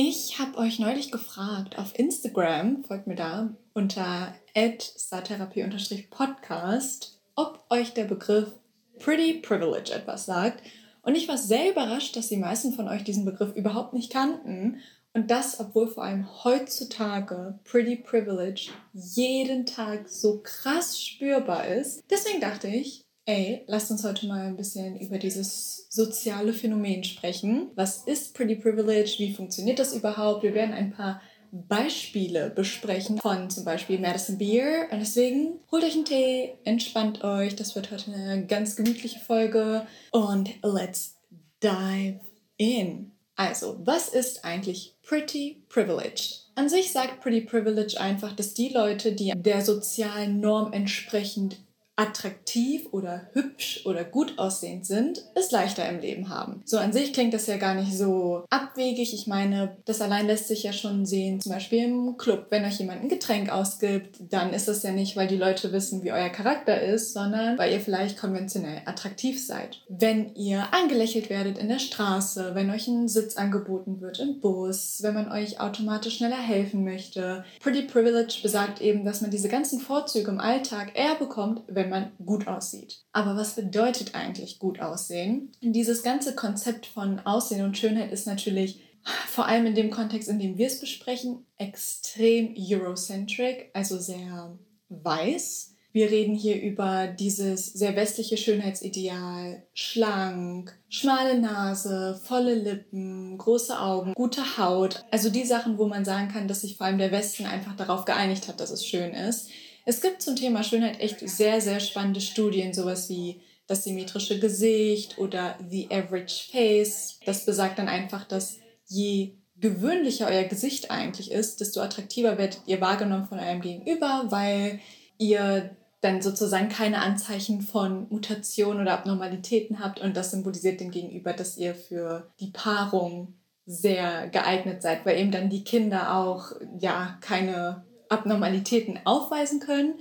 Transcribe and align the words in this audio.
Ich 0.00 0.38
habe 0.38 0.58
euch 0.58 0.78
neulich 0.78 1.10
gefragt 1.10 1.76
auf 1.76 1.98
Instagram, 1.98 2.84
folgt 2.84 3.08
mir 3.08 3.16
da, 3.16 3.52
unter 3.74 4.32
startherapie-podcast, 4.54 7.20
ob 7.34 7.64
euch 7.68 7.94
der 7.94 8.04
Begriff 8.04 8.52
Pretty 9.00 9.40
Privilege 9.40 9.92
etwas 9.92 10.24
sagt. 10.24 10.62
Und 11.02 11.16
ich 11.16 11.26
war 11.26 11.36
sehr 11.36 11.72
überrascht, 11.72 12.14
dass 12.14 12.28
die 12.28 12.36
meisten 12.36 12.74
von 12.74 12.86
euch 12.86 13.02
diesen 13.02 13.24
Begriff 13.24 13.56
überhaupt 13.56 13.92
nicht 13.92 14.12
kannten. 14.12 14.78
Und 15.14 15.32
das, 15.32 15.58
obwohl 15.58 15.88
vor 15.88 16.04
allem 16.04 16.28
heutzutage 16.44 17.58
Pretty 17.64 17.96
Privilege 17.96 18.70
jeden 18.92 19.66
Tag 19.66 20.08
so 20.08 20.42
krass 20.44 21.02
spürbar 21.02 21.66
ist. 21.66 22.04
Deswegen 22.08 22.40
dachte 22.40 22.68
ich, 22.68 23.07
Ey, 23.28 23.62
lasst 23.66 23.90
uns 23.90 24.04
heute 24.04 24.26
mal 24.26 24.46
ein 24.46 24.56
bisschen 24.56 24.98
über 24.98 25.18
dieses 25.18 25.86
soziale 25.90 26.54
Phänomen 26.54 27.04
sprechen. 27.04 27.70
Was 27.74 28.04
ist 28.04 28.32
Pretty 28.32 28.54
Privilege? 28.54 29.16
Wie 29.18 29.34
funktioniert 29.34 29.78
das 29.78 29.92
überhaupt? 29.92 30.42
Wir 30.42 30.54
werden 30.54 30.72
ein 30.72 30.92
paar 30.92 31.20
Beispiele 31.52 32.48
besprechen 32.48 33.18
von 33.18 33.50
zum 33.50 33.66
Beispiel 33.66 33.98
Madison 33.98 34.38
Beer. 34.38 34.88
Und 34.90 35.00
deswegen 35.00 35.60
holt 35.70 35.84
euch 35.84 35.92
einen 35.92 36.06
Tee, 36.06 36.54
entspannt 36.64 37.22
euch. 37.22 37.54
Das 37.54 37.76
wird 37.76 37.90
heute 37.90 38.10
eine 38.14 38.46
ganz 38.46 38.76
gemütliche 38.76 39.18
Folge. 39.18 39.86
Und 40.10 40.48
let's 40.62 41.16
dive 41.62 42.20
in. 42.56 43.12
Also, 43.36 43.78
was 43.84 44.08
ist 44.08 44.46
eigentlich 44.46 44.96
Pretty 45.02 45.64
Privilege? 45.68 46.36
An 46.54 46.70
sich 46.70 46.92
sagt 46.92 47.20
Pretty 47.20 47.42
Privilege 47.42 48.00
einfach, 48.00 48.34
dass 48.34 48.54
die 48.54 48.70
Leute, 48.70 49.12
die 49.12 49.34
der 49.36 49.60
sozialen 49.60 50.40
Norm 50.40 50.72
entsprechend 50.72 51.58
attraktiv 51.98 52.86
oder 52.92 53.22
hübsch 53.32 53.82
oder 53.84 54.04
gut 54.04 54.38
aussehend 54.38 54.86
sind, 54.86 55.24
es 55.34 55.50
leichter 55.50 55.88
im 55.88 56.00
Leben 56.00 56.28
haben. 56.28 56.62
So 56.64 56.78
an 56.78 56.92
sich 56.92 57.12
klingt 57.12 57.34
das 57.34 57.46
ja 57.46 57.56
gar 57.56 57.74
nicht 57.74 57.96
so 57.96 58.44
abwegig. 58.50 59.12
Ich 59.12 59.26
meine, 59.26 59.76
das 59.84 60.00
allein 60.00 60.26
lässt 60.26 60.48
sich 60.48 60.62
ja 60.62 60.72
schon 60.72 61.06
sehen, 61.06 61.40
zum 61.40 61.52
Beispiel 61.52 61.84
im 61.84 62.16
Club. 62.16 62.46
Wenn 62.50 62.64
euch 62.64 62.78
jemand 62.78 63.02
ein 63.02 63.08
Getränk 63.08 63.50
ausgibt, 63.50 64.16
dann 64.30 64.52
ist 64.52 64.68
das 64.68 64.82
ja 64.82 64.92
nicht, 64.92 65.16
weil 65.16 65.26
die 65.26 65.36
Leute 65.36 65.72
wissen, 65.72 66.04
wie 66.04 66.12
euer 66.12 66.28
Charakter 66.28 66.80
ist, 66.80 67.12
sondern 67.12 67.58
weil 67.58 67.72
ihr 67.72 67.80
vielleicht 67.80 68.18
konventionell 68.18 68.82
attraktiv 68.84 69.44
seid. 69.44 69.80
Wenn 69.88 70.34
ihr 70.34 70.72
angelächelt 70.72 71.30
werdet 71.30 71.58
in 71.58 71.68
der 71.68 71.80
Straße, 71.80 72.54
wenn 72.54 72.70
euch 72.70 72.86
ein 72.86 73.08
Sitz 73.08 73.36
angeboten 73.36 74.00
wird 74.00 74.20
im 74.20 74.40
Bus, 74.40 74.98
wenn 75.02 75.14
man 75.14 75.32
euch 75.32 75.60
automatisch 75.60 76.18
schneller 76.18 76.40
helfen 76.40 76.84
möchte. 76.84 77.44
Pretty 77.60 77.82
Privilege 77.82 78.38
besagt 78.42 78.80
eben, 78.80 79.04
dass 79.04 79.20
man 79.20 79.30
diese 79.30 79.48
ganzen 79.48 79.80
Vorzüge 79.80 80.30
im 80.30 80.40
Alltag 80.40 80.92
eher 80.94 81.14
bekommt, 81.14 81.62
wenn 81.68 81.87
wenn 81.90 82.02
man 82.02 82.12
gut 82.24 82.46
aussieht. 82.46 83.00
Aber 83.12 83.36
was 83.36 83.54
bedeutet 83.54 84.14
eigentlich 84.14 84.58
gut 84.58 84.80
aussehen? 84.80 85.52
Dieses 85.60 86.02
ganze 86.02 86.34
Konzept 86.34 86.86
von 86.86 87.20
Aussehen 87.20 87.64
und 87.64 87.78
Schönheit 87.78 88.12
ist 88.12 88.26
natürlich 88.26 88.80
vor 89.28 89.46
allem 89.46 89.66
in 89.66 89.74
dem 89.74 89.90
Kontext, 89.90 90.28
in 90.28 90.38
dem 90.38 90.58
wir 90.58 90.66
es 90.66 90.80
besprechen, 90.80 91.46
extrem 91.56 92.54
Eurocentric, 92.58 93.70
also 93.72 93.98
sehr 93.98 94.58
weiß. 94.88 95.74
Wir 95.92 96.10
reden 96.10 96.34
hier 96.34 96.60
über 96.60 97.06
dieses 97.06 97.66
sehr 97.66 97.96
westliche 97.96 98.36
Schönheitsideal, 98.36 99.62
schlank, 99.72 100.78
schmale 100.88 101.40
Nase, 101.40 102.20
volle 102.22 102.54
Lippen, 102.54 103.38
große 103.38 103.80
Augen, 103.80 104.12
gute 104.12 104.58
Haut. 104.58 105.06
Also 105.10 105.30
die 105.30 105.44
Sachen, 105.44 105.78
wo 105.78 105.86
man 105.86 106.04
sagen 106.04 106.28
kann, 106.28 106.46
dass 106.46 106.60
sich 106.60 106.76
vor 106.76 106.86
allem 106.86 106.98
der 106.98 107.10
Westen 107.10 107.46
einfach 107.46 107.74
darauf 107.74 108.04
geeinigt 108.04 108.48
hat, 108.48 108.60
dass 108.60 108.70
es 108.70 108.84
schön 108.84 109.12
ist. 109.12 109.48
Es 109.88 110.02
gibt 110.02 110.20
zum 110.20 110.36
Thema 110.36 110.62
Schönheit 110.62 111.00
echt 111.00 111.26
sehr, 111.26 111.62
sehr 111.62 111.80
spannende 111.80 112.20
Studien, 112.20 112.74
sowas 112.74 113.08
wie 113.08 113.40
das 113.66 113.84
symmetrische 113.84 114.38
Gesicht 114.38 115.16
oder 115.16 115.56
The 115.66 115.88
Average 115.90 116.50
Face. 116.52 117.18
Das 117.24 117.46
besagt 117.46 117.78
dann 117.78 117.88
einfach, 117.88 118.26
dass 118.26 118.58
je 118.86 119.32
gewöhnlicher 119.56 120.26
euer 120.26 120.44
Gesicht 120.44 120.90
eigentlich 120.90 121.30
ist, 121.30 121.62
desto 121.62 121.80
attraktiver 121.80 122.36
werdet 122.36 122.60
ihr 122.66 122.82
wahrgenommen 122.82 123.28
von 123.28 123.38
eurem 123.38 123.62
Gegenüber, 123.62 124.26
weil 124.28 124.78
ihr 125.16 125.74
dann 126.02 126.20
sozusagen 126.20 126.68
keine 126.68 127.00
Anzeichen 127.00 127.62
von 127.62 128.08
Mutation 128.10 128.82
oder 128.82 128.92
Abnormalitäten 128.92 129.80
habt 129.82 130.00
und 130.00 130.18
das 130.18 130.32
symbolisiert 130.32 130.80
dem 130.80 130.90
Gegenüber, 130.90 131.32
dass 131.32 131.56
ihr 131.56 131.74
für 131.74 132.30
die 132.40 132.50
Paarung 132.50 133.38
sehr 133.64 134.28
geeignet 134.28 134.82
seid, 134.82 135.06
weil 135.06 135.18
eben 135.18 135.30
dann 135.30 135.48
die 135.48 135.64
Kinder 135.64 136.14
auch 136.14 136.52
ja 136.78 137.16
keine 137.22 137.87
Abnormalitäten 138.08 139.00
aufweisen 139.04 139.60
können. 139.60 139.94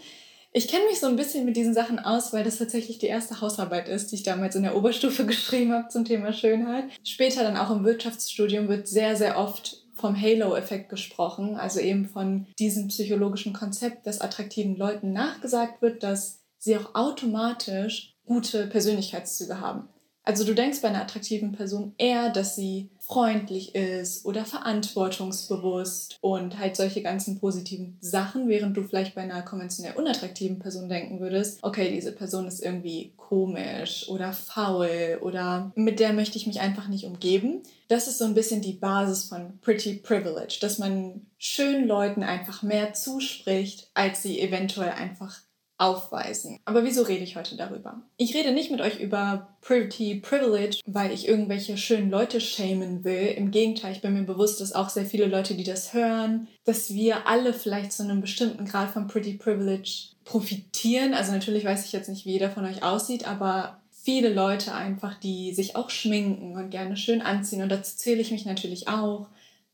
Ich 0.54 0.68
kenne 0.68 0.86
mich 0.86 1.00
so 1.00 1.08
ein 1.08 1.16
bisschen 1.16 1.46
mit 1.46 1.56
diesen 1.56 1.74
Sachen 1.74 2.00
aus, 2.00 2.34
weil 2.34 2.44
das 2.44 2.58
tatsächlich 2.58 2.98
die 2.98 3.08
erste 3.08 3.42
Hausarbeit 3.42 3.88
ist, 3.88 4.12
die 4.12 4.16
ich 4.16 4.24
damals 4.24 4.56
in 4.56 4.64
der 4.64 4.76
Oberstufe 4.76 5.26
geschrieben 5.28 5.74
habe 5.74 5.90
zum 5.90 6.06
Thema 6.06 6.34
Schönheit. 6.34 6.86
Später 7.04 7.44
dann 7.44 7.58
auch 7.58 7.70
im 7.70 7.84
Wirtschaftsstudium 7.84 8.68
wird 8.68 8.88
sehr, 8.88 9.16
sehr 9.16 9.38
oft 9.38 9.84
vom 9.96 10.20
Halo-Effekt 10.20 10.90
gesprochen, 10.90 11.56
also 11.56 11.80
eben 11.80 12.08
von 12.08 12.46
diesem 12.60 12.88
psychologischen 12.90 13.54
Konzept, 13.54 14.06
dass 14.06 14.22
attraktiven 14.22 14.78
Leuten 14.78 15.12
nachgesagt 15.12 15.82
wird, 15.82 16.04
dass 16.04 16.44
sie 16.60 16.78
auch 16.78 16.94
automatisch 16.96 18.16
gute 18.26 18.68
Persönlichkeitszüge 18.68 19.60
haben. 19.60 19.90
Also 20.28 20.44
du 20.44 20.54
denkst 20.54 20.82
bei 20.82 20.90
einer 20.90 21.04
attraktiven 21.04 21.54
Person 21.54 21.94
eher, 21.98 22.30
dass 22.30 22.58
sie 22.58 22.90
freundlich 23.00 23.76
ist 23.76 24.26
oder 24.26 24.44
verantwortungsbewusst 24.44 26.18
und 26.20 26.60
halt 26.60 26.76
solche 26.76 27.02
ganzen 27.02 27.40
positiven 27.40 27.98
Sachen, 28.02 28.50
während 28.50 28.76
du 28.76 28.84
vielleicht 28.84 29.16
bei 29.16 29.22
einer 29.22 29.42
konventionell 29.42 29.96
unattraktiven 29.96 30.60
Person 30.60 30.90
denken 30.90 31.22
würdest, 31.22 31.60
okay, 31.62 31.94
diese 31.96 32.12
Person 32.12 32.46
ist 32.46 32.62
irgendwie 32.62 33.14
komisch 33.16 34.10
oder 34.10 34.34
faul 34.34 35.18
oder 35.22 35.72
mit 35.76 36.02
der 36.02 36.12
möchte 36.12 36.38
ich 36.38 36.46
mich 36.46 36.60
einfach 36.60 36.90
nicht 36.90 37.06
umgeben. 37.06 37.64
Das 37.88 38.10
ist 38.10 38.18
so 38.18 38.26
ein 38.26 38.34
bisschen 38.34 38.62
die 38.62 38.74
Basis 38.74 39.24
von 39.24 39.60
Pretty 39.62 39.94
Privilege, 39.94 40.58
dass 40.60 40.78
man 40.78 41.26
schönen 41.38 41.88
Leuten 41.88 42.24
einfach 42.24 42.64
mehr 42.64 42.92
zuspricht, 42.92 43.92
als 43.94 44.24
sie 44.24 44.42
eventuell 44.42 44.90
einfach 44.90 45.40
aufweisen. 45.78 46.60
Aber 46.66 46.84
wieso 46.84 47.04
rede 47.04 47.24
ich 47.24 47.36
heute 47.36 47.56
darüber? 47.56 48.02
Ich 48.18 48.34
rede 48.34 48.52
nicht 48.52 48.72
mit 48.72 48.82
euch 48.82 49.00
über 49.00 49.56
Pretty 49.62 50.16
Privilege, 50.16 50.80
weil 50.86 51.12
ich 51.12 51.28
irgendwelche 51.28 51.78
schönen 51.78 52.10
Leute 52.10 52.42
schämen 52.42 53.04
will. 53.04 53.28
Im 53.38 53.52
Gegenteil, 53.52 53.92
ich 53.92 54.02
bin 54.02 54.14
mir 54.14 54.24
bewusst, 54.24 54.60
dass 54.60 54.74
auch 54.74 54.90
sehr 54.90 55.06
viele 55.06 55.28
Leute, 55.28 55.54
die 55.54 55.64
das 55.64 55.94
hören, 55.94 56.48
dass 56.66 56.94
wir 56.94 57.28
alle 57.28 57.54
vielleicht 57.54 57.92
zu 57.92 58.04
einem 58.04 58.22
bestimmten 58.22 58.66
Grad 58.66 58.90
von 58.90 59.08
Pretty 59.08 59.34
Privilege 59.34 60.16
profitieren. 60.26 61.14
Also 61.14 61.32
natürlich 61.32 61.64
weiß 61.64 61.86
ich 61.86 61.92
jetzt 61.92 62.10
nicht, 62.10 62.26
wie 62.26 62.32
jeder 62.32 62.50
von 62.50 62.66
euch 62.66 62.82
aussieht, 62.82 63.28
aber 63.28 63.82
viele 63.92 64.34
Leute 64.34 64.74
einfach, 64.74 65.20
die 65.20 65.54
sich 65.54 65.76
auch 65.76 65.92
schminken 65.92 66.56
und 66.56 66.72
gerne 66.72 66.98
schön 66.98 67.22
anziehen. 67.22 67.62
Und 67.62 67.70
dazu 67.70 67.96
zähle 67.98 68.22
ich 68.22 68.32
mich 68.32 68.46
natürlich 68.46 68.88
auch 68.88 69.28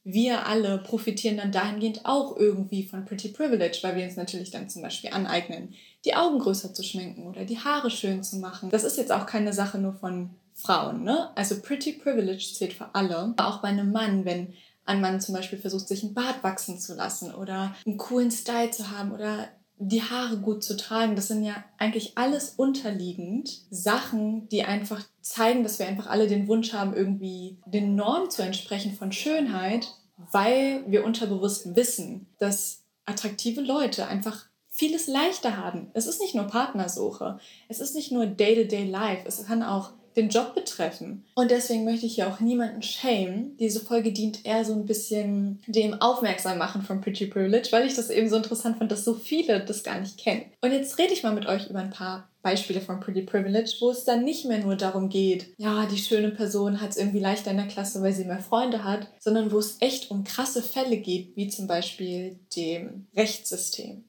wir 0.03 0.47
alle 0.47 0.79
profitieren 0.79 1.37
dann 1.37 1.51
dahingehend 1.51 2.01
auch 2.03 2.35
irgendwie 2.35 2.83
von 2.83 3.05
Pretty 3.05 3.29
Privilege, 3.29 3.79
weil 3.81 3.95
wir 3.95 4.03
uns 4.03 4.17
natürlich 4.17 4.51
dann 4.51 4.69
zum 4.69 4.81
Beispiel 4.81 5.11
aneignen, 5.11 5.73
die 6.05 6.15
Augen 6.15 6.39
größer 6.39 6.73
zu 6.73 6.83
schminken 6.83 7.27
oder 7.27 7.45
die 7.45 7.59
Haare 7.59 7.89
schön 7.89 8.23
zu 8.23 8.37
machen. 8.37 8.69
Das 8.69 8.83
ist 8.83 8.97
jetzt 8.97 9.11
auch 9.11 9.25
keine 9.25 9.53
Sache 9.53 9.77
nur 9.77 9.93
von 9.93 10.31
Frauen, 10.53 11.03
ne? 11.03 11.29
Also 11.35 11.59
Pretty 11.61 11.93
Privilege 11.93 12.53
zählt 12.53 12.73
für 12.73 12.93
alle. 12.93 13.33
Auch 13.37 13.61
bei 13.61 13.69
einem 13.69 13.91
Mann, 13.91 14.25
wenn 14.25 14.53
ein 14.85 15.01
Mann 15.01 15.21
zum 15.21 15.33
Beispiel 15.35 15.59
versucht, 15.59 15.87
sich 15.87 16.03
ein 16.03 16.13
Bart 16.13 16.43
wachsen 16.43 16.79
zu 16.79 16.93
lassen 16.93 17.33
oder 17.33 17.73
einen 17.85 17.97
coolen 17.97 18.31
Style 18.31 18.71
zu 18.71 18.91
haben 18.91 19.11
oder 19.11 19.47
die 19.79 20.03
Haare 20.03 20.37
gut 20.37 20.63
zu 20.63 20.77
tragen, 20.77 21.15
das 21.15 21.27
sind 21.27 21.43
ja 21.43 21.63
eigentlich 21.77 22.17
alles 22.17 22.53
unterliegend 22.57 23.61
Sachen, 23.69 24.47
die 24.49 24.63
einfach 24.63 25.01
zeigen, 25.21 25.63
dass 25.63 25.79
wir 25.79 25.87
einfach 25.87 26.07
alle 26.07 26.27
den 26.27 26.47
Wunsch 26.47 26.73
haben, 26.73 26.93
irgendwie 26.93 27.57
den 27.65 27.95
Normen 27.95 28.29
zu 28.29 28.43
entsprechen 28.43 28.93
von 28.93 29.11
Schönheit, 29.11 29.87
weil 30.31 30.83
wir 30.87 31.03
unterbewusst 31.03 31.75
wissen, 31.75 32.27
dass 32.37 32.83
attraktive 33.05 33.61
Leute 33.61 34.07
einfach 34.07 34.45
vieles 34.73 35.07
leichter 35.07 35.55
haben. 35.55 35.91
Es 35.93 36.07
ist 36.07 36.19
nicht 36.19 36.33
nur 36.35 36.45
Partnersuche, 36.45 37.39
es 37.69 37.79
ist 37.79 37.95
nicht 37.95 38.11
nur 38.11 38.25
Day-to-Day-Life, 38.25 39.21
es 39.25 39.45
kann 39.45 39.61
auch 39.61 39.91
den 40.15 40.29
Job 40.29 40.53
betreffen. 40.53 41.25
Und 41.35 41.51
deswegen 41.51 41.85
möchte 41.85 42.05
ich 42.05 42.15
hier 42.15 42.27
auch 42.27 42.39
niemanden 42.39 42.81
schämen. 42.81 43.57
Diese 43.57 43.79
Folge 43.79 44.11
dient 44.11 44.45
eher 44.45 44.63
so 44.65 44.73
ein 44.73 44.85
bisschen 44.85 45.61
dem 45.67 46.01
Aufmerksam 46.01 46.57
machen 46.57 46.81
von 46.83 47.01
Pretty 47.01 47.27
Privilege, 47.27 47.69
weil 47.71 47.87
ich 47.87 47.95
das 47.95 48.09
eben 48.09 48.29
so 48.29 48.35
interessant 48.35 48.77
fand, 48.77 48.91
dass 48.91 49.05
so 49.05 49.13
viele 49.13 49.63
das 49.63 49.83
gar 49.83 49.99
nicht 49.99 50.17
kennen. 50.17 50.45
Und 50.61 50.71
jetzt 50.71 50.97
rede 50.99 51.13
ich 51.13 51.23
mal 51.23 51.33
mit 51.33 51.47
euch 51.47 51.69
über 51.69 51.79
ein 51.79 51.89
paar 51.89 52.29
Beispiele 52.41 52.81
von 52.81 52.99
Pretty 52.99 53.21
Privilege, 53.21 53.75
wo 53.79 53.89
es 53.89 54.03
dann 54.03 54.23
nicht 54.23 54.45
mehr 54.45 54.59
nur 54.59 54.75
darum 54.75 55.09
geht, 55.09 55.53
ja, 55.57 55.85
die 55.85 55.97
schöne 55.97 56.29
Person 56.29 56.81
hat 56.81 56.91
es 56.91 56.97
irgendwie 56.97 57.19
leichter 57.19 57.51
in 57.51 57.57
der 57.57 57.67
Klasse, 57.67 58.01
weil 58.01 58.13
sie 58.13 58.25
mehr 58.25 58.39
Freunde 58.39 58.83
hat, 58.83 59.07
sondern 59.19 59.51
wo 59.51 59.59
es 59.59 59.77
echt 59.79 60.11
um 60.11 60.23
krasse 60.25 60.61
Fälle 60.61 60.97
geht, 60.97 61.35
wie 61.35 61.47
zum 61.47 61.67
Beispiel 61.67 62.37
dem 62.55 63.07
Rechtssystem. 63.15 64.03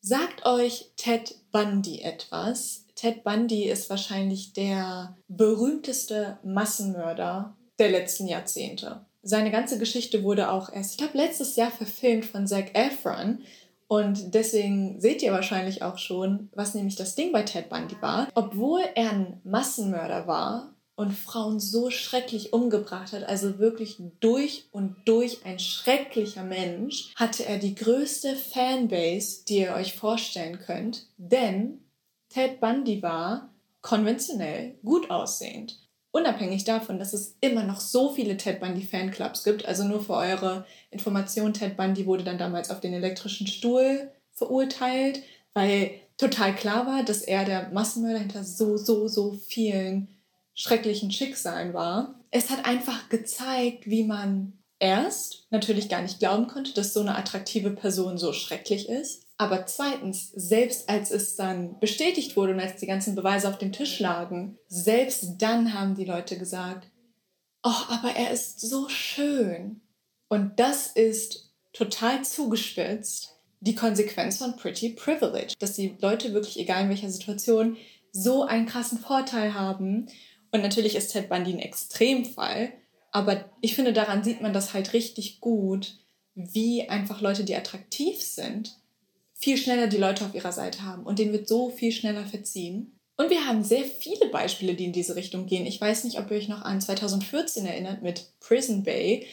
Sagt 0.00 0.46
euch 0.46 0.92
Ted 0.96 1.34
Bundy 1.50 2.02
etwas? 2.02 2.84
Ted 2.94 3.24
Bundy 3.24 3.64
ist 3.64 3.90
wahrscheinlich 3.90 4.52
der 4.52 5.16
berühmteste 5.28 6.38
Massenmörder 6.44 7.56
der 7.78 7.90
letzten 7.90 8.26
Jahrzehnte. 8.26 9.04
Seine 9.22 9.50
ganze 9.50 9.78
Geschichte 9.78 10.22
wurde 10.22 10.50
auch 10.50 10.72
erst, 10.72 10.92
ich 10.92 10.98
glaube, 10.98 11.18
letztes 11.18 11.56
Jahr 11.56 11.70
verfilmt 11.70 12.24
von 12.24 12.46
Zac 12.46 12.74
Efron. 12.74 13.40
Und 13.88 14.34
deswegen 14.34 15.00
seht 15.00 15.22
ihr 15.22 15.32
wahrscheinlich 15.32 15.82
auch 15.82 15.98
schon, 15.98 16.50
was 16.54 16.74
nämlich 16.74 16.96
das 16.96 17.14
Ding 17.14 17.32
bei 17.32 17.42
Ted 17.42 17.68
Bundy 17.68 17.96
war. 18.00 18.28
Obwohl 18.34 18.82
er 18.94 19.10
ein 19.10 19.40
Massenmörder 19.44 20.26
war, 20.26 20.74
und 20.98 21.12
Frauen 21.12 21.60
so 21.60 21.92
schrecklich 21.92 22.52
umgebracht 22.52 23.12
hat, 23.12 23.22
also 23.22 23.60
wirklich 23.60 23.98
durch 24.18 24.64
und 24.72 24.96
durch 25.04 25.46
ein 25.46 25.60
schrecklicher 25.60 26.42
Mensch, 26.42 27.14
hatte 27.14 27.46
er 27.46 27.58
die 27.58 27.76
größte 27.76 28.34
Fanbase, 28.34 29.44
die 29.46 29.58
ihr 29.58 29.74
euch 29.74 29.94
vorstellen 29.94 30.58
könnt, 30.58 31.06
denn 31.16 31.84
Ted 32.30 32.58
Bundy 32.58 33.00
war 33.00 33.54
konventionell 33.80 34.74
gut 34.84 35.08
aussehend. 35.08 35.78
Unabhängig 36.10 36.64
davon, 36.64 36.98
dass 36.98 37.12
es 37.12 37.36
immer 37.40 37.62
noch 37.62 37.78
so 37.78 38.12
viele 38.12 38.36
Ted 38.36 38.58
Bundy 38.58 38.82
Fanclubs 38.82 39.44
gibt, 39.44 39.66
also 39.66 39.84
nur 39.84 40.02
für 40.02 40.14
eure 40.14 40.66
Information, 40.90 41.54
Ted 41.54 41.76
Bundy 41.76 42.06
wurde 42.06 42.24
dann 42.24 42.38
damals 42.38 42.72
auf 42.72 42.80
den 42.80 42.92
elektrischen 42.92 43.46
Stuhl 43.46 44.10
verurteilt, 44.32 45.22
weil 45.54 45.92
total 46.16 46.56
klar 46.56 46.86
war, 46.88 47.04
dass 47.04 47.22
er 47.22 47.44
der 47.44 47.68
Massenmörder 47.68 48.18
hinter 48.18 48.42
so, 48.42 48.76
so, 48.76 49.06
so 49.06 49.38
vielen 49.46 50.17
schrecklichen 50.58 51.10
Schicksalen 51.10 51.72
war. 51.72 52.20
Es 52.30 52.50
hat 52.50 52.66
einfach 52.66 53.08
gezeigt, 53.08 53.86
wie 53.86 54.04
man 54.04 54.52
erst 54.80 55.46
natürlich 55.50 55.88
gar 55.88 56.02
nicht 56.02 56.18
glauben 56.18 56.48
konnte, 56.48 56.74
dass 56.74 56.92
so 56.92 57.00
eine 57.00 57.16
attraktive 57.16 57.70
Person 57.70 58.18
so 58.18 58.32
schrecklich 58.32 58.88
ist. 58.88 59.22
Aber 59.38 59.66
zweitens, 59.66 60.32
selbst 60.34 60.88
als 60.88 61.12
es 61.12 61.36
dann 61.36 61.78
bestätigt 61.78 62.36
wurde 62.36 62.54
und 62.54 62.60
als 62.60 62.80
die 62.80 62.86
ganzen 62.86 63.14
Beweise 63.14 63.48
auf 63.48 63.58
dem 63.58 63.72
Tisch 63.72 64.00
lagen, 64.00 64.58
selbst 64.66 65.36
dann 65.38 65.74
haben 65.74 65.94
die 65.94 66.04
Leute 66.04 66.36
gesagt, 66.36 66.90
oh, 67.62 67.82
aber 67.88 68.10
er 68.16 68.32
ist 68.32 68.60
so 68.60 68.88
schön. 68.88 69.80
Und 70.28 70.58
das 70.58 70.88
ist 70.88 71.52
total 71.72 72.24
zugespitzt 72.24 73.36
die 73.60 73.76
Konsequenz 73.76 74.38
von 74.38 74.56
Pretty 74.56 74.90
Privilege, 74.90 75.54
dass 75.58 75.74
die 75.74 75.96
Leute 76.00 76.32
wirklich, 76.32 76.58
egal 76.58 76.84
in 76.84 76.88
welcher 76.88 77.10
Situation, 77.10 77.76
so 78.12 78.42
einen 78.42 78.66
krassen 78.66 78.98
Vorteil 78.98 79.54
haben. 79.54 80.06
Und 80.50 80.62
natürlich 80.62 80.96
ist 80.96 81.12
Ted 81.12 81.28
Bundy 81.28 81.52
ein 81.52 81.58
Extremfall, 81.58 82.72
aber 83.10 83.44
ich 83.60 83.74
finde, 83.74 83.92
daran 83.92 84.22
sieht 84.24 84.40
man 84.40 84.52
das 84.52 84.74
halt 84.74 84.92
richtig 84.92 85.40
gut, 85.40 85.98
wie 86.34 86.88
einfach 86.88 87.20
Leute, 87.20 87.44
die 87.44 87.56
attraktiv 87.56 88.20
sind, 88.22 88.76
viel 89.34 89.56
schneller 89.56 89.86
die 89.86 89.96
Leute 89.96 90.24
auf 90.24 90.34
ihrer 90.34 90.52
Seite 90.52 90.82
haben 90.82 91.04
und 91.04 91.18
denen 91.18 91.32
wird 91.32 91.48
so 91.48 91.70
viel 91.70 91.92
schneller 91.92 92.26
verziehen. 92.26 92.98
Und 93.16 93.30
wir 93.30 93.46
haben 93.46 93.64
sehr 93.64 93.84
viele 93.84 94.28
Beispiele, 94.28 94.74
die 94.74 94.84
in 94.84 94.92
diese 94.92 95.16
Richtung 95.16 95.46
gehen. 95.46 95.66
Ich 95.66 95.80
weiß 95.80 96.04
nicht, 96.04 96.18
ob 96.20 96.30
ihr 96.30 96.36
euch 96.36 96.48
noch 96.48 96.62
an 96.62 96.80
2014 96.80 97.66
erinnert 97.66 98.02
mit 98.02 98.30
Prison 98.38 98.84
Bay. 98.84 99.26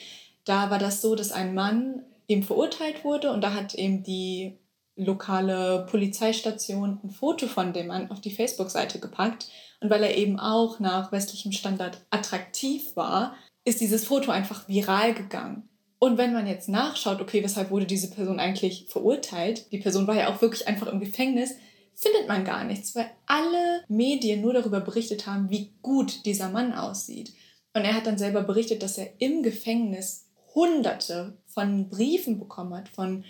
Da 0.43 0.71
war 0.71 0.79
das 0.79 1.01
so, 1.01 1.15
dass 1.15 1.31
ein 1.31 1.53
Mann 1.53 2.03
eben 2.27 2.41
verurteilt 2.41 3.03
wurde 3.03 3.31
und 3.31 3.41
da 3.41 3.53
hat 3.53 3.75
eben 3.75 4.01
die 4.01 4.57
lokale 4.95 5.85
Polizeistation 5.89 6.99
ein 7.03 7.09
Foto 7.09 7.47
von 7.47 7.73
dem 7.73 7.87
Mann 7.87 8.11
auf 8.11 8.21
die 8.21 8.31
Facebook-Seite 8.31 8.99
gepackt. 8.99 9.47
Und 9.81 9.89
weil 9.89 10.03
er 10.03 10.15
eben 10.15 10.39
auch 10.39 10.79
nach 10.79 11.11
westlichem 11.11 11.51
Standard 11.51 12.05
attraktiv 12.09 12.95
war, 12.95 13.35
ist 13.65 13.81
dieses 13.81 14.05
Foto 14.05 14.31
einfach 14.31 14.67
viral 14.67 15.13
gegangen. 15.13 15.67
Und 15.99 16.17
wenn 16.17 16.33
man 16.33 16.47
jetzt 16.47 16.69
nachschaut, 16.69 17.21
okay, 17.21 17.43
weshalb 17.43 17.71
wurde 17.71 17.85
diese 17.85 18.09
Person 18.09 18.39
eigentlich 18.39 18.87
verurteilt, 18.89 19.71
die 19.71 19.79
Person 19.79 20.07
war 20.07 20.15
ja 20.15 20.29
auch 20.29 20.41
wirklich 20.41 20.67
einfach 20.67 20.87
im 20.87 20.99
Gefängnis, 20.99 21.55
findet 21.95 22.27
man 22.27 22.43
gar 22.43 22.63
nichts, 22.63 22.95
weil 22.95 23.09
alle 23.25 23.83
Medien 23.87 24.41
nur 24.41 24.53
darüber 24.53 24.81
berichtet 24.81 25.25
haben, 25.25 25.49
wie 25.49 25.73
gut 25.81 26.25
dieser 26.25 26.49
Mann 26.49 26.73
aussieht. 26.73 27.33
Und 27.73 27.83
er 27.83 27.95
hat 27.95 28.05
dann 28.05 28.17
selber 28.17 28.43
berichtet, 28.43 28.83
dass 28.83 28.97
er 28.97 29.09
im 29.19 29.43
Gefängnis 29.43 30.27
hunderte 30.53 31.37
von 31.47 31.89
Briefen 31.89 32.39
bekommen 32.39 32.73
hat, 32.73 32.89
von 32.89 33.25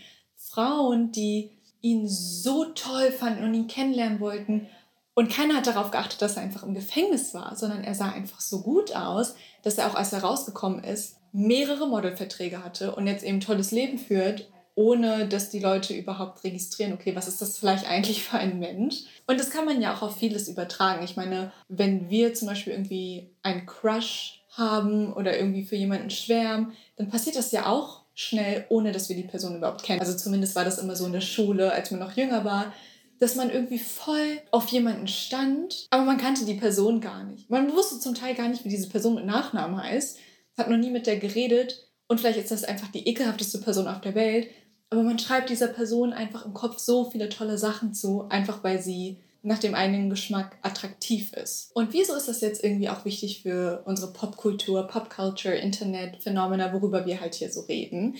Frauen, 0.49 1.11
die 1.11 1.51
ihn 1.81 2.07
so 2.07 2.65
toll 2.65 3.11
fanden 3.11 3.43
und 3.43 3.53
ihn 3.53 3.67
kennenlernen 3.67 4.19
wollten. 4.19 4.67
Und 5.13 5.31
keiner 5.31 5.55
hat 5.55 5.67
darauf 5.67 5.91
geachtet, 5.91 6.21
dass 6.21 6.35
er 6.35 6.43
einfach 6.43 6.63
im 6.63 6.73
Gefängnis 6.73 7.33
war, 7.33 7.55
sondern 7.55 7.83
er 7.83 7.95
sah 7.95 8.09
einfach 8.09 8.41
so 8.41 8.61
gut 8.61 8.95
aus, 8.95 9.35
dass 9.63 9.77
er 9.77 9.87
auch 9.87 9.95
als 9.95 10.11
er 10.11 10.23
rausgekommen 10.23 10.83
ist, 10.83 11.17
mehrere 11.31 11.87
Modelverträge 11.87 12.63
hatte 12.63 12.95
und 12.95 13.07
jetzt 13.07 13.23
eben 13.23 13.37
ein 13.37 13.41
tolles 13.41 13.71
Leben 13.71 13.97
führt, 13.97 14.49
ohne 14.73 15.27
dass 15.27 15.49
die 15.49 15.59
Leute 15.59 15.93
überhaupt 15.93 16.43
registrieren, 16.43 16.93
okay, 16.93 17.15
was 17.15 17.27
ist 17.27 17.41
das 17.41 17.57
vielleicht 17.57 17.89
eigentlich 17.89 18.23
für 18.23 18.37
ein 18.37 18.59
Mensch? 18.59 19.03
Und 19.27 19.39
das 19.39 19.49
kann 19.49 19.65
man 19.65 19.81
ja 19.81 19.93
auch 19.93 20.01
auf 20.01 20.17
vieles 20.17 20.47
übertragen. 20.47 21.03
Ich 21.03 21.15
meine, 21.15 21.51
wenn 21.69 22.09
wir 22.09 22.33
zum 22.33 22.47
Beispiel 22.47 22.73
irgendwie 22.73 23.29
einen 23.41 23.65
Crush 23.65 24.43
haben 24.51 25.13
oder 25.13 25.37
irgendwie 25.37 25.63
für 25.63 25.75
jemanden 25.75 26.09
schwärmen, 26.09 26.73
dann 26.97 27.09
passiert 27.09 27.35
das 27.35 27.51
ja 27.51 27.67
auch 27.67 28.04
schnell, 28.15 28.65
ohne 28.69 28.91
dass 28.91 29.09
wir 29.09 29.15
die 29.15 29.23
Person 29.23 29.57
überhaupt 29.57 29.83
kennen. 29.83 29.99
Also 29.99 30.15
zumindest 30.15 30.55
war 30.55 30.65
das 30.65 30.79
immer 30.79 30.95
so 30.95 31.05
in 31.05 31.13
der 31.13 31.21
Schule, 31.21 31.71
als 31.71 31.91
man 31.91 31.99
noch 31.99 32.15
jünger 32.15 32.43
war, 32.45 32.73
dass 33.19 33.35
man 33.35 33.49
irgendwie 33.49 33.79
voll 33.79 34.41
auf 34.51 34.67
jemanden 34.69 35.07
stand, 35.07 35.87
aber 35.89 36.03
man 36.03 36.17
kannte 36.17 36.45
die 36.45 36.55
Person 36.55 37.01
gar 37.01 37.23
nicht. 37.23 37.49
Man 37.49 37.71
wusste 37.71 37.99
zum 37.99 38.15
Teil 38.15 38.33
gar 38.33 38.49
nicht, 38.49 38.65
wie 38.65 38.69
diese 38.69 38.89
Person 38.89 39.15
mit 39.15 39.25
Nachnamen 39.25 39.81
heißt, 39.81 40.17
hat 40.57 40.69
noch 40.69 40.77
nie 40.77 40.89
mit 40.89 41.07
der 41.07 41.17
geredet 41.17 41.89
und 42.07 42.19
vielleicht 42.19 42.39
ist 42.39 42.51
das 42.51 42.63
einfach 42.63 42.87
die 42.89 43.07
ekelhafteste 43.07 43.59
Person 43.59 43.87
auf 43.87 44.01
der 44.01 44.15
Welt, 44.15 44.47
aber 44.89 45.03
man 45.03 45.19
schreibt 45.19 45.49
dieser 45.49 45.67
Person 45.67 46.13
einfach 46.13 46.45
im 46.45 46.53
Kopf 46.53 46.79
so 46.79 47.09
viele 47.09 47.29
tolle 47.29 47.57
Sachen 47.57 47.93
zu, 47.93 48.27
einfach 48.29 48.63
weil 48.63 48.81
sie 48.81 49.21
nach 49.45 49.59
dem 49.59 49.75
eigenen 49.75 50.09
Geschmack 50.09 50.57
attraktiv 50.61 51.31
ist. 51.33 51.71
Und 51.75 51.93
wieso 51.93 52.15
ist 52.15 52.27
das 52.27 52.41
jetzt 52.41 52.63
irgendwie 52.63 52.89
auch 52.89 53.05
wichtig 53.05 53.43
für 53.43 53.83
unsere 53.85 54.11
Popkultur, 54.11 54.87
Popculture, 54.87 55.55
Internet, 55.55 56.21
Phänomena, 56.23 56.73
worüber 56.73 57.05
wir 57.05 57.21
halt 57.21 57.35
hier 57.35 57.51
so 57.51 57.61
reden? 57.61 58.15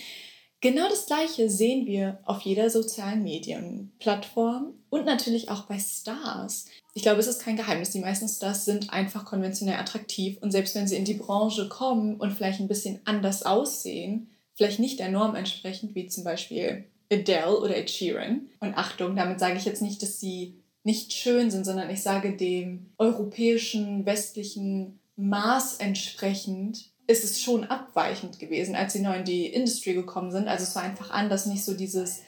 Genau 0.60 0.88
das 0.88 1.06
Gleiche 1.06 1.50
sehen 1.50 1.86
wir 1.86 2.20
auf 2.24 2.42
jeder 2.42 2.70
sozialen 2.70 3.22
Medienplattform 3.22 4.74
und 4.88 5.04
natürlich 5.04 5.50
auch 5.50 5.64
bei 5.66 5.78
Stars. 5.78 6.66
Ich 6.94 7.02
glaube, 7.02 7.20
es 7.20 7.26
ist 7.26 7.42
kein 7.42 7.56
Geheimnis. 7.56 7.90
Die 7.90 8.00
meisten 8.00 8.28
Stars 8.28 8.64
sind 8.64 8.90
einfach 8.90 9.24
konventionell 9.24 9.78
attraktiv 9.78 10.38
und 10.40 10.52
selbst 10.52 10.74
wenn 10.74 10.88
sie 10.88 10.96
in 10.96 11.04
die 11.04 11.14
Branche 11.14 11.68
kommen 11.68 12.16
und 12.16 12.32
vielleicht 12.32 12.60
ein 12.60 12.68
bisschen 12.68 13.00
anders 13.04 13.42
aussehen, 13.42 14.30
vielleicht 14.54 14.78
nicht 14.78 14.98
der 14.98 15.10
Norm 15.10 15.34
entsprechend, 15.34 15.94
wie 15.94 16.06
zum 16.06 16.24
Beispiel 16.24 16.84
Adele 17.12 17.60
oder 17.60 17.76
Ed 17.76 17.90
Sheeran. 17.90 18.48
Und 18.60 18.74
Achtung, 18.74 19.14
damit 19.16 19.38
sage 19.38 19.58
ich 19.58 19.64
jetzt 19.64 19.82
nicht, 19.82 20.02
dass 20.02 20.18
sie 20.20 20.62
nicht 20.86 21.12
schön 21.12 21.50
sind, 21.50 21.64
sondern 21.64 21.90
ich 21.90 22.00
sage 22.00 22.36
dem 22.36 22.92
europäischen, 22.96 24.06
westlichen 24.06 25.00
Maß 25.16 25.78
entsprechend 25.78 26.92
ist 27.08 27.24
es 27.24 27.42
schon 27.42 27.64
abweichend 27.64 28.38
gewesen, 28.38 28.76
als 28.76 28.92
sie 28.92 29.00
neu 29.00 29.16
in 29.16 29.24
die 29.24 29.46
Industrie 29.46 29.94
gekommen 29.94 30.30
sind. 30.30 30.46
Also 30.46 30.62
es 30.62 30.76
war 30.76 30.84
einfach 30.84 31.10
anders, 31.10 31.46
nicht 31.46 31.64
so 31.64 31.74
dieses 31.74 32.22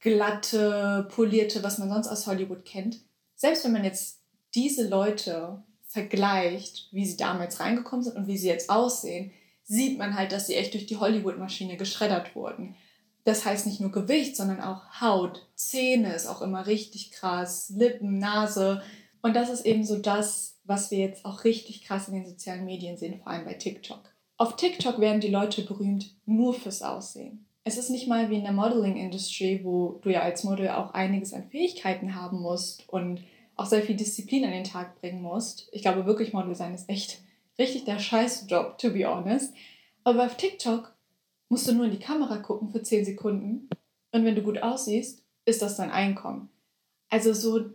glatte, 0.00 1.08
polierte, 1.10 1.62
was 1.62 1.78
man 1.78 1.88
sonst 1.88 2.08
aus 2.08 2.26
Hollywood 2.26 2.66
kennt. 2.66 3.00
Selbst 3.34 3.64
wenn 3.64 3.72
man 3.72 3.84
jetzt 3.84 4.20
diese 4.54 4.86
Leute 4.86 5.62
vergleicht, 5.88 6.88
wie 6.92 7.06
sie 7.06 7.16
damals 7.16 7.60
reingekommen 7.60 8.04
sind 8.04 8.16
und 8.16 8.26
wie 8.26 8.36
sie 8.36 8.48
jetzt 8.48 8.68
aussehen, 8.68 9.32
sieht 9.64 9.96
man 9.96 10.16
halt, 10.16 10.32
dass 10.32 10.48
sie 10.48 10.54
echt 10.54 10.74
durch 10.74 10.84
die 10.84 10.98
Hollywood-Maschine 10.98 11.78
geschreddert 11.78 12.36
wurden. 12.36 12.76
Das 13.26 13.44
heißt 13.44 13.66
nicht 13.66 13.80
nur 13.80 13.90
Gewicht, 13.90 14.36
sondern 14.36 14.60
auch 14.60 15.00
Haut, 15.00 15.48
Zähne 15.56 16.14
ist 16.14 16.28
auch 16.28 16.42
immer 16.42 16.68
richtig 16.68 17.10
krass, 17.10 17.72
Lippen, 17.74 18.20
Nase. 18.20 18.82
Und 19.20 19.34
das 19.34 19.50
ist 19.50 19.66
eben 19.66 19.84
so 19.84 19.98
das, 19.98 20.60
was 20.62 20.92
wir 20.92 20.98
jetzt 20.98 21.24
auch 21.24 21.42
richtig 21.42 21.82
krass 21.82 22.06
in 22.06 22.14
den 22.14 22.24
sozialen 22.24 22.64
Medien 22.64 22.96
sehen, 22.96 23.18
vor 23.18 23.32
allem 23.32 23.44
bei 23.44 23.54
TikTok. 23.54 23.98
Auf 24.36 24.54
TikTok 24.54 25.00
werden 25.00 25.20
die 25.20 25.26
Leute 25.26 25.62
berühmt 25.62 26.14
nur 26.24 26.54
fürs 26.54 26.82
Aussehen. 26.82 27.46
Es 27.64 27.78
ist 27.78 27.90
nicht 27.90 28.06
mal 28.06 28.30
wie 28.30 28.36
in 28.36 28.44
der 28.44 28.52
Modeling-Industry, 28.52 29.62
wo 29.64 29.98
du 30.02 30.12
ja 30.12 30.20
als 30.20 30.44
Model 30.44 30.68
auch 30.68 30.94
einiges 30.94 31.32
an 31.32 31.50
Fähigkeiten 31.50 32.14
haben 32.14 32.40
musst 32.40 32.88
und 32.88 33.24
auch 33.56 33.66
sehr 33.66 33.82
viel 33.82 33.96
Disziplin 33.96 34.44
an 34.44 34.52
den 34.52 34.62
Tag 34.62 35.00
bringen 35.00 35.20
musst. 35.20 35.68
Ich 35.72 35.82
glaube 35.82 36.06
wirklich, 36.06 36.32
Model 36.32 36.54
sein 36.54 36.76
ist 36.76 36.88
echt 36.88 37.22
richtig 37.58 37.86
der 37.86 37.98
Scheißjob, 37.98 38.78
to 38.78 38.92
be 38.92 39.04
honest. 39.04 39.52
Aber 40.04 40.26
auf 40.26 40.36
TikTok 40.36 40.95
musst 41.48 41.68
du 41.68 41.72
nur 41.72 41.84
in 41.84 41.92
die 41.92 41.98
Kamera 41.98 42.38
gucken 42.38 42.70
für 42.70 42.82
10 42.82 43.04
Sekunden 43.04 43.68
und 44.12 44.24
wenn 44.24 44.34
du 44.34 44.42
gut 44.42 44.62
aussiehst, 44.62 45.24
ist 45.44 45.62
das 45.62 45.76
dein 45.76 45.90
Einkommen. 45.90 46.50
Also 47.08 47.32
so 47.32 47.70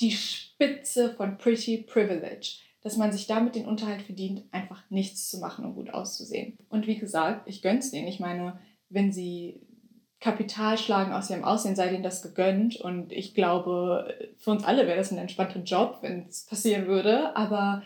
die 0.00 0.12
Spitze 0.12 1.14
von 1.14 1.38
Pretty 1.38 1.78
Privilege, 1.78 2.58
dass 2.82 2.96
man 2.96 3.12
sich 3.12 3.26
damit 3.26 3.54
den 3.54 3.66
Unterhalt 3.66 4.02
verdient, 4.02 4.44
einfach 4.52 4.82
nichts 4.90 5.30
zu 5.30 5.38
machen 5.38 5.64
und 5.64 5.74
gut 5.74 5.90
auszusehen. 5.90 6.58
Und 6.68 6.86
wie 6.86 6.98
gesagt, 6.98 7.48
ich 7.48 7.62
gönn's 7.62 7.90
denen. 7.90 8.08
Ich 8.08 8.20
meine, 8.20 8.58
wenn 8.90 9.12
sie 9.12 9.62
Kapital 10.20 10.78
schlagen 10.78 11.12
aus 11.12 11.30
ihrem 11.30 11.44
Aussehen, 11.44 11.76
sei 11.76 11.88
denen 11.88 12.02
das 12.02 12.22
gegönnt. 12.22 12.76
Und 12.76 13.12
ich 13.12 13.34
glaube, 13.34 14.32
für 14.38 14.50
uns 14.50 14.64
alle 14.64 14.86
wäre 14.86 14.98
das 14.98 15.12
ein 15.12 15.18
entspannter 15.18 15.60
Job, 15.60 15.98
wenn 16.02 16.26
es 16.26 16.44
passieren 16.44 16.86
würde. 16.86 17.36
Aber 17.36 17.82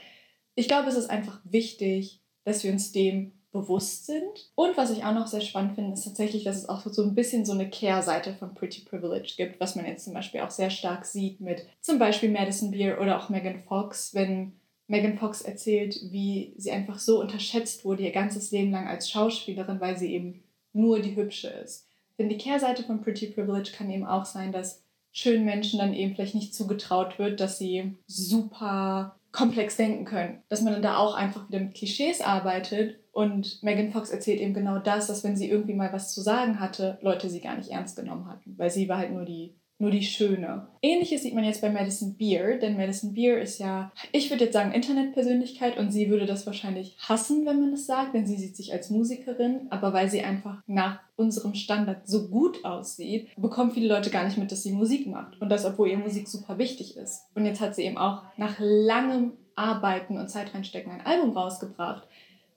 ich 0.55 0.69
glaube, 0.69 0.89
es 0.89 0.97
ist 0.97 1.11
einfach 1.11 1.41
wichtig, 1.45 2.21
dass 2.45 2.65
wir 2.65 2.73
uns 2.73 2.93
dem 2.93 3.38
bewusst 3.53 4.07
sind. 4.07 4.51
Und 4.55 4.77
was 4.77 4.91
ich 4.91 5.05
auch 5.05 5.15
noch 5.15 5.27
sehr 5.27 5.41
spannend 5.41 5.75
finde, 5.75 5.95
ist 5.95 6.05
tatsächlich, 6.05 6.45
dass 6.45 6.57
es 6.57 6.69
auch 6.69 6.83
so 6.85 7.03
ein 7.03 7.15
bisschen 7.15 7.45
so 7.45 7.53
eine 7.53 7.69
Kehrseite 7.69 8.35
von 8.35 8.55
Pretty 8.55 8.83
Privilege 8.83 9.35
gibt, 9.37 9.59
was 9.61 9.75
man 9.75 9.87
jetzt 9.87 10.05
zum 10.05 10.15
Beispiel 10.15 10.41
auch 10.41 10.51
sehr 10.51 10.71
stark 10.71 11.05
sieht 11.07 11.41
mit 11.41 11.67
zum 11.81 11.99
Beispiel 11.99 12.31
Madison 12.31 12.71
Beer 12.71 13.01
oder 13.01 13.19
auch 13.19 13.31
Megan 13.31 13.63
Fox, 13.63 14.15
wenn 14.15 14.53
Megan 14.87 15.19
Fox 15.19 15.43
erzählt, 15.43 15.99
wie 16.11 16.55
sie 16.57 16.71
einfach 16.71 16.99
so 16.99 17.21
unterschätzt 17.21 17.85
wurde 17.85 18.03
ihr 18.03 18.13
ganzes 18.13 18.51
Leben 18.51 18.71
lang 18.71 18.87
als 18.87 19.11
Schauspielerin, 19.11 19.81
weil 19.81 19.99
sie 19.99 20.13
eben 20.13 20.43
nur 20.73 21.01
die 21.01 21.17
Hübsche 21.17 21.49
ist. 21.49 21.87
Denn 22.19 22.29
die 22.29 22.39
Kehrseite 22.39 22.83
von 22.83 23.01
Pretty 23.01 23.29
Privilege 23.29 23.73
kann 23.77 23.91
eben 23.91 24.07
auch 24.07 24.25
sein, 24.25 24.51
dass 24.51 24.83
schönen 25.13 25.45
Menschen 25.45 25.79
dann 25.79 25.95
eben 25.95 26.15
vielleicht 26.15 26.35
nicht 26.35 26.55
zugetraut 26.55 27.19
wird, 27.19 27.41
dass 27.41 27.59
sie 27.59 27.97
super 28.07 29.17
komplex 29.33 29.77
denken 29.77 30.05
können. 30.05 30.43
Dass 30.49 30.63
man 30.63 30.73
dann 30.73 30.83
da 30.83 30.97
auch 30.97 31.15
einfach 31.15 31.49
wieder 31.49 31.61
mit 31.61 31.75
Klischees 31.75 32.21
arbeitet 32.21 32.99
und 33.19 33.61
Megan 33.65 33.91
Fox 33.91 34.11
erzählt 34.11 34.41
eben 34.41 34.55
genau 34.55 34.79
das, 34.79 35.09
dass 35.09 35.25
wenn 35.25 35.37
sie 35.37 35.51
irgendwie 35.51 35.75
mal 35.75 35.93
was 35.93 36.15
zu 36.15 36.21
sagen 36.21 36.61
hatte, 36.61 36.99
Leute 37.03 37.29
sie 37.29 37.41
gar 37.41 37.57
nicht 37.57 37.71
ernst 37.71 37.97
genommen 37.97 38.29
hatten, 38.29 38.55
weil 38.57 38.71
sie 38.71 38.89
war 38.89 38.99
halt 38.99 39.13
nur 39.13 39.25
die 39.25 39.57
nur 39.81 39.93
die 39.93 40.03
Schöne. 40.03 40.67
Ähnliches 40.83 41.23
sieht 41.23 41.37
man 41.37 41.45
jetzt 41.45 41.61
bei 41.61 41.71
Madison 41.71 42.17
Beer, 42.17 42.59
denn 42.59 42.77
Madison 42.77 43.15
Beer 43.15 43.41
ist 43.41 43.61
ja, 43.61 43.93
ich 44.11 44.29
würde 44.29 44.45
jetzt 44.45 44.55
sagen, 44.55 44.73
Internetpersönlichkeit 44.73 45.79
und 45.79 45.93
sie 45.93 46.11
würde 46.11 46.27
das 46.27 46.47
wahrscheinlich 46.47 46.97
hassen, 46.99 47.47
wenn 47.47 47.61
man 47.61 47.71
das 47.71 47.87
sagt, 47.87 48.13
denn 48.13 48.27
sie 48.27 48.37
sieht 48.37 48.57
sich 48.57 48.73
als 48.73 48.91
Musikerin, 48.91 49.69
aber 49.71 49.93
weil 49.93 50.11
sie 50.11 50.23
einfach 50.23 50.63
nach 50.67 50.99
unserem 51.15 51.55
Standard 51.55 52.09
so 52.09 52.29
gut 52.29 52.65
aussieht, 52.65 53.29
bekommen 53.37 53.71
viele 53.71 53.87
Leute 53.87 54.11
gar 54.11 54.25
nicht 54.25 54.37
mit, 54.37 54.51
dass 54.51 54.65
sie 54.65 54.73
Musik 54.73 55.07
macht 55.07 55.41
und 55.41 55.49
das, 55.49 55.65
obwohl 55.65 55.89
ihr 55.89 55.99
Musik 55.99 56.27
super 56.27 56.59
wichtig 56.59 56.97
ist. 56.97 57.27
Und 57.37 57.47
jetzt 57.47 57.61
hat 57.61 57.77
sie 57.77 57.85
eben 57.85 57.99
auch 57.99 58.25
nach 58.37 58.57
langem 58.59 59.35
Arbeiten 59.59 60.17
und 60.19 60.29
Zeit 60.29 60.55
reinstecken 60.55 60.93
ein 60.93 61.05
Album 61.05 61.37
rausgebracht, 61.37 62.07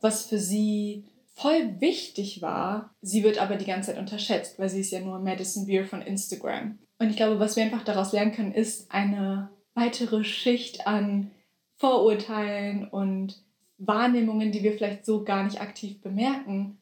was 0.02 0.26
für 0.26 0.40
sie 0.40 1.06
voll 1.34 1.80
wichtig 1.80 2.42
war. 2.42 2.94
Sie 3.02 3.24
wird 3.24 3.38
aber 3.38 3.56
die 3.56 3.66
ganze 3.66 3.92
Zeit 3.92 4.00
unterschätzt, 4.00 4.60
weil 4.60 4.70
sie 4.70 4.82
ist 4.82 4.92
ja 4.92 5.00
nur 5.00 5.20
Madison 5.20 5.66
Beer 5.66 5.86
von 5.86 6.02
Instagram. 6.02 6.78
Und 7.00 7.10
ich 7.10 7.16
glaube, 7.16 7.40
was 7.40 7.56
wir 7.56 7.64
einfach 7.64 7.84
daraus 7.84 8.12
lernen 8.12 8.34
können, 8.34 8.54
ist 8.54 8.92
eine 8.92 9.50
weitere 9.74 10.24
Schicht 10.24 10.86
an 10.86 11.32
Vorurteilen 11.78 12.88
und 12.88 13.44
Wahrnehmungen, 13.78 14.52
die 14.52 14.62
wir 14.62 14.74
vielleicht 14.74 15.06
so 15.06 15.24
gar 15.24 15.44
nicht 15.44 15.62
aktiv 15.62 16.00
bemerken, 16.02 16.78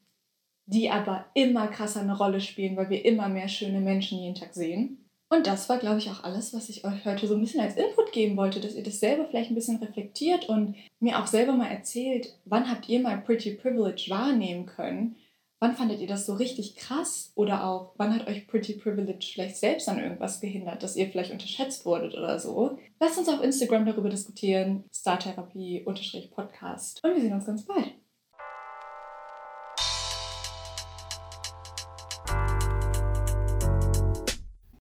die 0.66 0.90
aber 0.90 1.26
immer 1.34 1.68
krasser 1.68 2.00
eine 2.00 2.16
Rolle 2.16 2.40
spielen, 2.40 2.76
weil 2.76 2.90
wir 2.90 3.04
immer 3.04 3.28
mehr 3.28 3.48
schöne 3.48 3.80
Menschen 3.80 4.18
jeden 4.18 4.34
Tag 4.34 4.54
sehen. 4.54 5.09
Und 5.32 5.46
das 5.46 5.68
war, 5.68 5.78
glaube 5.78 5.98
ich, 5.98 6.10
auch 6.10 6.24
alles, 6.24 6.52
was 6.52 6.68
ich 6.68 6.84
euch 6.84 7.04
heute 7.04 7.26
so 7.26 7.34
ein 7.34 7.40
bisschen 7.40 7.60
als 7.60 7.76
Input 7.76 8.12
geben 8.12 8.36
wollte, 8.36 8.60
dass 8.60 8.74
ihr 8.74 8.82
das 8.82 9.00
selber 9.00 9.26
vielleicht 9.26 9.50
ein 9.50 9.54
bisschen 9.54 9.78
reflektiert 9.78 10.48
und 10.48 10.74
mir 10.98 11.20
auch 11.20 11.26
selber 11.26 11.52
mal 11.52 11.70
erzählt, 11.70 12.34
wann 12.44 12.68
habt 12.68 12.88
ihr 12.88 13.00
mal 13.00 13.18
Pretty 13.18 13.54
Privilege 13.54 14.06
wahrnehmen 14.08 14.66
können 14.66 15.16
Wann 15.62 15.76
fandet 15.76 16.00
ihr 16.00 16.06
das 16.06 16.24
so 16.24 16.32
richtig 16.34 16.76
krass? 16.76 17.32
Oder 17.34 17.66
auch, 17.66 17.92
wann 17.98 18.14
hat 18.14 18.26
euch 18.26 18.46
Pretty 18.46 18.78
Privilege 18.78 19.32
vielleicht 19.34 19.58
selbst 19.58 19.90
an 19.90 19.98
irgendwas 19.98 20.40
gehindert, 20.40 20.82
dass 20.82 20.96
ihr 20.96 21.10
vielleicht 21.10 21.32
unterschätzt 21.32 21.84
wurdet 21.84 22.14
oder 22.14 22.38
so? 22.38 22.78
Lasst 22.98 23.18
uns 23.18 23.28
auf 23.28 23.42
Instagram 23.42 23.84
darüber 23.84 24.08
diskutieren. 24.08 24.84
Startherapie-Podcast. 24.90 27.04
Und 27.04 27.14
wir 27.14 27.20
sehen 27.20 27.34
uns 27.34 27.44
ganz 27.44 27.66
bald. 27.66 27.99